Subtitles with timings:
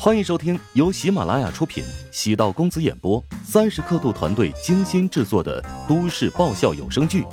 [0.00, 7.22] 欢迎收听由喜马拉雅出品、喜道公子演播、三十刻度团队精心制作的都市爆笑有声剧《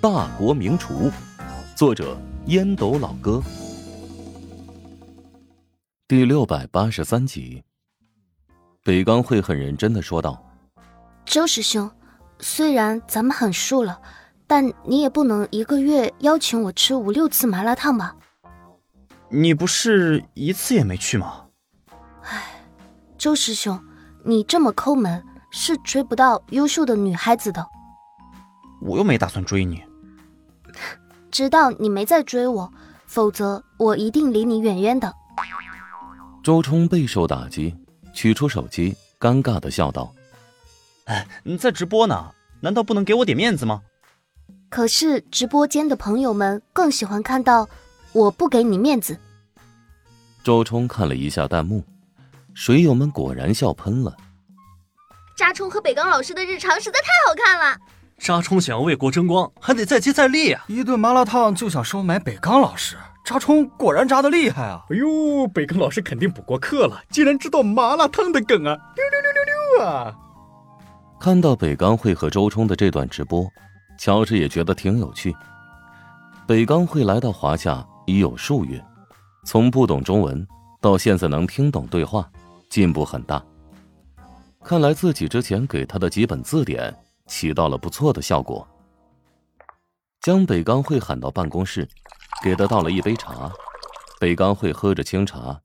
[0.00, 1.10] 大国名厨》，
[1.76, 2.16] 作者
[2.46, 3.42] 烟斗老哥，
[6.06, 7.64] 第六百八十三集。
[8.84, 10.40] 北刚会很认真的说道
[11.26, 11.90] ：“周师兄，
[12.38, 14.00] 虽然咱们很熟了，
[14.46, 18.14] 但你也不能一个月邀请我吃五六次麻辣烫吧？
[19.28, 21.41] 你不是一次也没去吗？”
[23.22, 23.80] 唉，周师兄，
[24.24, 27.64] 你这么抠门，是追不到优秀的女孩子的。
[28.80, 29.80] 我又没打算追你，
[31.30, 32.72] 直到你没再追我，
[33.06, 35.14] 否则我一定离你远远的。
[36.42, 37.72] 周冲备受打击，
[38.12, 40.12] 取出手机，尴尬的笑道
[41.06, 43.82] ：“哎，你在直播呢，难道不能给我点面子吗？”
[44.68, 47.68] 可是直播间的朋友们更喜欢看到
[48.12, 49.16] 我不给你面子。
[50.42, 51.84] 周冲看了一下弹幕。
[52.54, 54.16] 水友们果然笑喷了。
[55.36, 57.78] 扎冲和北刚老师的日常实在太好看了。
[58.18, 60.64] 扎冲想要为国争光，还得再接再厉啊！
[60.68, 64.84] 一顿麻辣烫就想收买北刚老师，扎冲果然扎的厉害啊！
[64.90, 68.78] 哎呦，北刚老师肯定补过课了，竟然知道麻辣烫的梗啊！
[68.94, 70.14] 溜溜溜溜溜啊！
[71.18, 73.44] 看到北刚会和周冲的这段直播，
[73.98, 75.34] 乔治也觉得挺有趣。
[76.46, 78.80] 北刚会来到华夏已有数月，
[79.44, 80.46] 从不懂中文
[80.80, 82.28] 到现在能听懂对话。
[82.72, 83.44] 进步很大，
[84.64, 86.90] 看来自己之前给他的几本字典
[87.26, 88.66] 起到了不错的效果。
[90.22, 91.86] 将北刚会喊到办公室，
[92.42, 93.52] 给他倒了一杯茶。
[94.18, 95.60] 北刚会喝着清茶，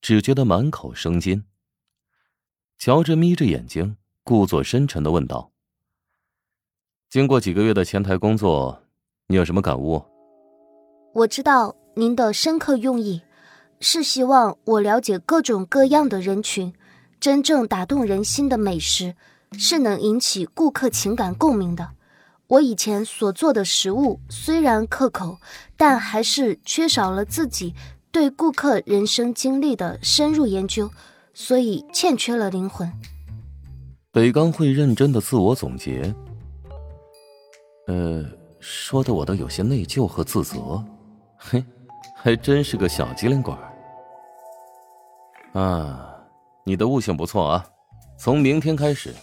[0.00, 1.44] 只觉得满口生津。
[2.76, 5.52] 乔治眯着眼睛，故作深沉的问道
[7.08, 8.82] ：“经过几个月的前台工作，
[9.28, 10.04] 你有什么感悟？”
[11.14, 13.22] 我知道您的深刻用意。
[13.80, 16.72] 是希望我了解各种各样的人群，
[17.20, 19.14] 真正打动人心的美食
[19.52, 21.90] 是能引起顾客情感共鸣的。
[22.48, 25.38] 我以前所做的食物虽然可口，
[25.76, 27.74] 但还是缺少了自己
[28.10, 30.90] 对顾客人生经历的深入研究，
[31.34, 32.90] 所以欠缺了灵魂。
[34.10, 36.14] 北刚会认真的自我总结，
[37.86, 38.24] 呃，
[38.58, 40.82] 说的我都有些内疚和自责。
[41.36, 41.62] 嘿，
[42.20, 43.54] 还真是个小机灵鬼。
[45.52, 46.14] 啊，
[46.64, 47.64] 你的悟性不错啊！
[48.18, 49.14] 从明天开始，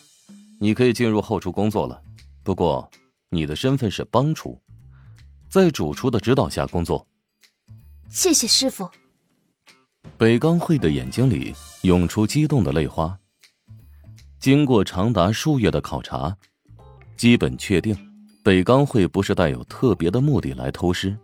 [0.59, 2.01] 你可以进入后厨工作了。
[2.41, 2.89] 不过，
[3.29, 4.59] 你的身份是帮厨，
[5.49, 7.05] 在主厨的指导下工作。
[8.09, 8.89] 谢谢师傅。
[10.17, 13.17] 北刚会的眼睛里涌出激动的泪花。
[14.39, 16.35] 经过长达数月的考察，
[17.17, 17.97] 基本确定
[18.41, 21.17] 北刚会不是带有特别的目的来偷师。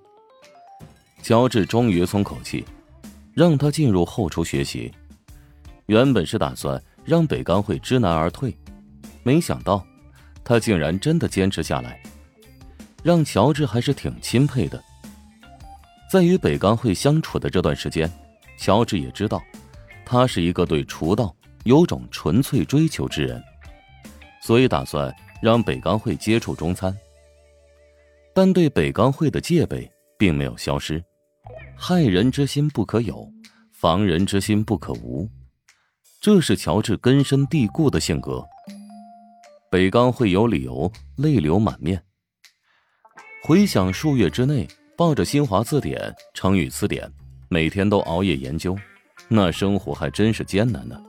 [1.22, 2.66] 乔治终于松口气，
[3.34, 4.92] 让他进入后厨学习。
[5.86, 8.56] 原本是打算让北刚会知难而退，
[9.24, 9.86] 没想到
[10.44, 12.02] 他竟然真的坚持下来，
[13.04, 14.82] 让乔治还是挺钦佩的。
[16.10, 18.12] 在与北刚会相处的这段时间，
[18.58, 19.42] 乔治也知道，
[20.06, 21.34] 他是一个对厨道
[21.64, 23.42] 有种纯粹追求之人，
[24.42, 26.96] 所以打算让北刚会接触中餐。
[28.34, 31.04] 但对北钢会的戒备并没有消失，
[31.78, 33.28] 害人之心不可有，
[33.72, 35.28] 防人之心不可无。
[36.20, 38.46] 这是乔治根深蒂固的性格。
[39.72, 42.04] 北刚会有理由泪流满面。
[43.44, 47.12] 回想数月之内，抱着新华字典、成语词典，
[47.50, 48.78] 每天都熬夜研究，
[49.28, 51.02] 那生活还真是艰难呢。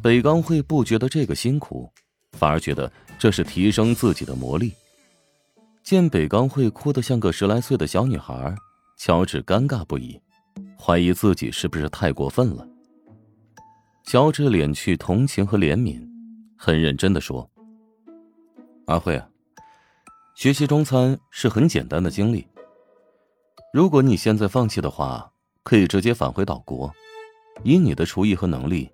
[0.00, 1.90] 北刚会不觉得这个辛苦，
[2.32, 4.72] 反而觉得这是提升自己的魔力。
[5.82, 8.54] 见北刚会哭得像个十来岁的小女孩，
[9.06, 10.18] 乔治尴尬不已，
[10.78, 12.66] 怀疑自己是不是太过分了。
[14.02, 16.02] 乔治敛去同情和怜悯，
[16.56, 17.46] 很认真的说
[18.88, 19.28] ：“阿慧啊，
[20.34, 22.48] 学习中餐是很简单的经历。
[23.74, 25.30] 如果你现在放弃的话，
[25.62, 26.90] 可以直接返回岛国。
[27.62, 28.90] 以你的厨艺和能力，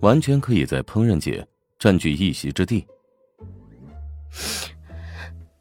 [0.00, 1.46] 完全可以在烹饪界
[1.78, 2.86] 占据一席之地。”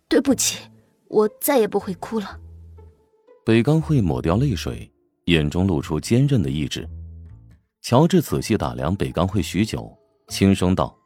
[0.08, 0.62] 对不起，
[1.10, 2.40] 我再也不会哭了。
[3.46, 4.92] 北刚会抹掉泪水，
[5.26, 6.90] 眼中露出坚韧的意志。
[7.84, 9.96] 乔治仔细打量北刚会许久，
[10.30, 10.98] 轻声道：“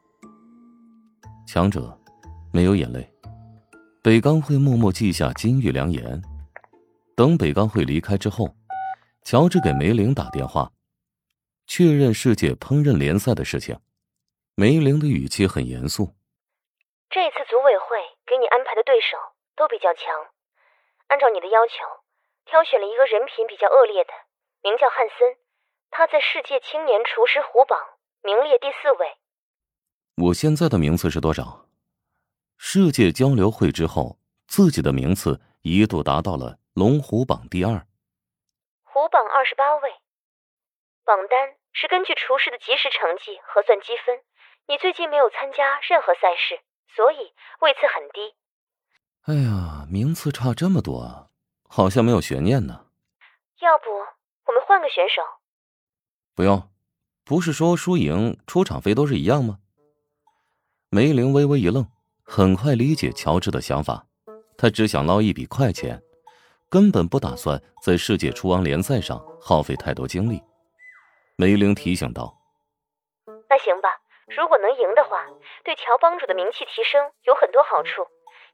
[1.46, 1.94] 强者，
[2.50, 3.06] 没有眼泪。”
[4.02, 6.22] 北刚会默默记下金玉良言。
[7.14, 8.56] 等北刚会离开之后，
[9.22, 10.72] 乔治给梅玲打电话，
[11.66, 13.78] 确认世界烹饪联赛的事情。
[14.54, 16.14] 梅玲的语气很严肃
[17.10, 19.18] ：“这次组委会给你安排的对手
[19.54, 20.04] 都比较强，
[21.08, 21.84] 按照你的要求，
[22.50, 24.12] 挑选了一个人品比较恶劣的，
[24.62, 25.36] 名叫汉森。”
[25.92, 27.78] 他在世界青年厨师虎榜
[28.22, 29.16] 名列第四位。
[30.16, 31.66] 我现在的名次是多少？
[32.58, 37.86] 世界交流会之后，自己的名次一度达到了龙虎榜第二。
[38.82, 39.94] 虎榜二十八位，
[41.04, 44.20] 榜单是根据厨师的即时成绩核算积分。
[44.66, 46.60] 你最近没有参加任何赛事，
[46.94, 48.34] 所以位次很低。
[49.26, 51.29] 哎呀，名次差这么多，
[51.72, 52.86] 好像没有悬念呢。
[53.60, 53.90] 要不
[54.46, 55.22] 我们换个选手？
[56.34, 56.68] 不用，
[57.24, 59.58] 不是说输赢出场费都是一样吗？
[60.90, 61.86] 梅玲微微一愣。
[62.24, 64.06] 很快理解乔治的想法，
[64.56, 66.00] 他只想捞一笔快钱，
[66.68, 70.40] 根本不打算在世界厨王联赛上耗费太多精力。
[71.36, 72.38] 梅玲提醒道
[73.50, 75.26] ：“那行吧，如果能赢的话，
[75.64, 78.06] 对乔帮主的名气提升有很多好处。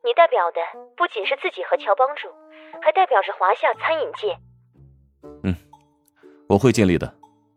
[0.03, 0.61] 你代表的
[0.97, 2.29] 不仅是自己和乔帮主，
[2.83, 4.39] 还代表着华夏餐饮界。”
[5.43, 5.55] 嗯，
[6.49, 7.13] 我会尽力的。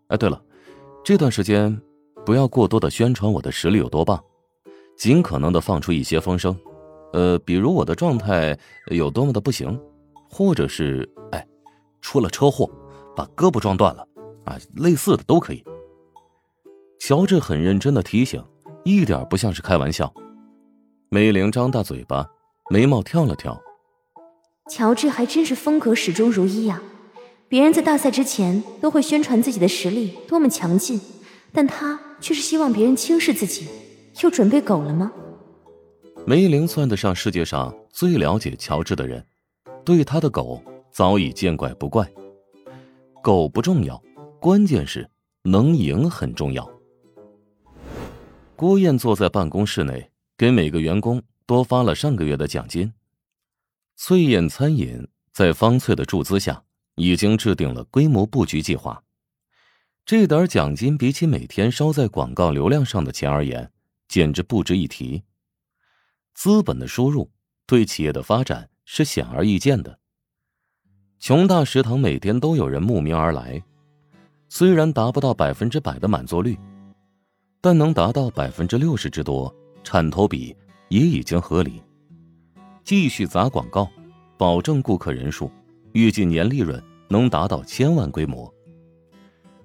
[0.08, 0.42] 哎，对了，
[1.04, 1.80] 这段时间
[2.26, 4.24] 不要过多的宣传我的实力有多棒。
[4.98, 6.54] 尽可能的放出一些风声，
[7.14, 8.58] 呃，比如我的状态
[8.88, 9.80] 有多么的不行，
[10.30, 11.48] 或者是哎，
[12.02, 12.70] 出了车祸，
[13.16, 14.06] 把胳膊撞断了，
[14.44, 15.64] 啊，类似的都可以。
[17.00, 18.44] 乔治很认真的提醒，
[18.84, 20.14] 一点不像是开玩笑。
[21.10, 22.28] 美玲张大嘴巴，
[22.70, 23.58] 眉毛跳了跳。
[24.70, 26.82] 乔治还真是风格始终如一呀，
[27.48, 31.02] 别人在大赛之前都会宣传自己的实力多么强劲，
[31.52, 33.68] 但他却是希望别人轻视自己。
[34.22, 35.12] 又准备狗了吗？
[36.26, 39.26] 梅玲算得上世界上最了解乔治的人，
[39.84, 40.62] 对他的狗
[40.92, 42.08] 早已见怪不怪。
[43.24, 44.02] 狗不重要，
[44.40, 45.10] 关键是
[45.44, 46.70] 能赢很重要。
[48.56, 52.92] 郭燕坐在办公室内，给每个员工多发了上个月的奖金。
[54.02, 56.64] 翠燕餐饮在方翠的注资下，
[56.96, 59.04] 已经制定了规模布局计划。
[60.06, 63.70] 这点奖金比起每天烧在广告流量上的钱而言，
[64.08, 65.22] 简直不值一提。
[66.34, 67.30] 资本的输入
[67.68, 70.00] 对企业的发展是显而易见的。
[71.20, 73.62] 穷大食堂每天都有人慕名而来，
[74.48, 76.58] 虽然达不到百分之百的满座率，
[77.60, 79.54] 但能达到百分之六十之多，
[79.84, 80.56] 产投比
[80.88, 81.84] 也已经合理。
[82.90, 83.88] 继续砸广告，
[84.36, 85.52] 保证顾客人数，
[85.92, 88.52] 预计年利润能达到千万规模。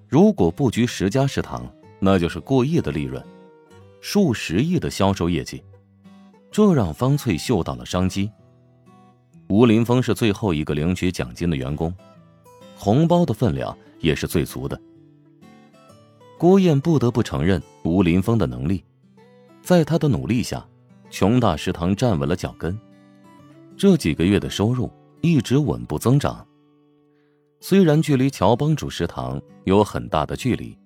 [0.07, 1.67] 如果布局十家食堂，
[1.99, 3.19] 那就是过亿的利润。
[3.99, 5.63] 数十亿的销售业绩，
[6.51, 8.29] 这让方翠嗅到了商机。
[9.49, 11.91] 吴林峰是最后一个领取奖金的员工，
[12.77, 14.79] 红包的分量也是最足的。
[16.37, 18.83] 郭燕不得不承认吴林峰的能力，
[19.63, 20.63] 在他的努力下，
[21.09, 22.79] 穷大食堂站稳了脚跟，
[23.77, 24.91] 这几个月的收入
[25.21, 26.45] 一直稳步增长。
[27.59, 30.77] 虽然距离乔帮主食堂有很大的距离，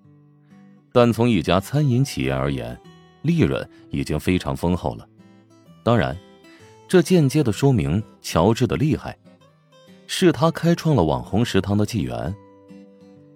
[0.92, 2.80] 但从一家餐饮企业而言，
[3.22, 5.08] 利润已经非常丰厚了，
[5.84, 6.18] 当然，
[6.88, 9.18] 这间接的说明乔治的厉害，
[10.08, 12.34] 是他开创了网红食堂的纪元。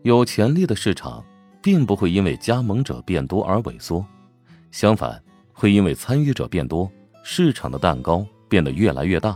[0.02, 1.24] 有潜力的市场，
[1.62, 4.04] 并不会因为加盟者变多而萎缩，
[4.72, 5.22] 相反，
[5.52, 6.90] 会因为参与者变多，
[7.24, 9.36] 市场的蛋糕变得越来越大。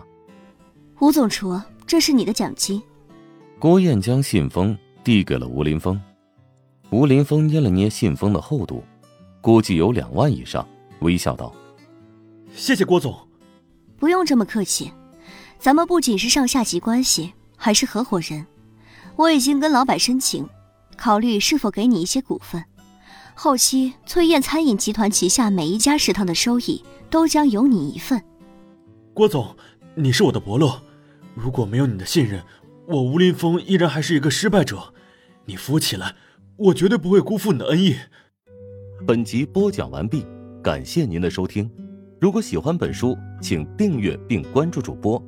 [1.00, 2.80] 吴总厨，这是你的奖金。
[3.58, 6.00] 郭燕将信封递给了吴林峰，
[6.92, 8.84] 吴林峰捏了捏信封的厚度。
[9.42, 10.64] 估计有两万以上，
[11.00, 11.52] 微笑道
[12.54, 13.18] ：“谢谢郭总。”
[13.98, 14.92] 不用这么客气，
[15.58, 18.46] 咱们不仅是上下级关系，还是合伙人。
[19.16, 20.48] 我已经跟老板申请，
[20.96, 22.64] 考虑是否给你一些股份。
[23.34, 28.24] 后期翠燕餐饮集团旗下每一家食堂的收益都将有你一份。
[29.18, 29.48] 郭总，
[29.96, 30.80] 你是我的伯乐，
[31.34, 32.40] 如果没有你的信任，
[32.86, 34.94] 我吴林峰依然还是一个失败者。
[35.46, 36.14] 你扶起来，
[36.56, 37.96] 我绝对不会辜负你的恩义。
[39.08, 40.24] 本集播讲完毕，
[40.62, 41.68] 感谢您的收听。
[42.22, 45.20] 如果喜欢本书，请订阅并关注主播。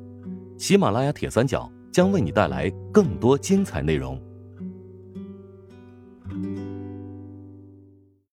[0.56, 4.22] 喜马拉雅铁三角将为你带来更多精彩内容。